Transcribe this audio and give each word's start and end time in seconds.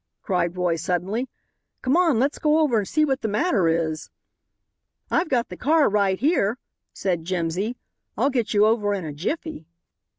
cried 0.23 0.57
Roy 0.57 0.77
suddenly; 0.77 1.29
"come 1.83 1.95
on, 1.95 2.17
let's 2.17 2.39
go 2.39 2.57
over 2.57 2.79
and 2.79 2.87
see 2.87 3.05
what 3.05 3.21
the 3.21 3.27
matter 3.27 3.67
is." 3.67 4.09
"I've 5.11 5.29
got 5.29 5.49
the 5.49 5.55
car 5.55 5.87
right 5.89 6.17
here," 6.17 6.57
said 6.91 7.23
Jimsy. 7.23 7.77
"I'll 8.17 8.31
get 8.31 8.51
you 8.51 8.65
over 8.65 8.95
in 8.95 9.05
a 9.05 9.13
jiffy." 9.13 9.67